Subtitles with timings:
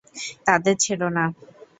[0.47, 1.25] তাদের ছেড়ো না।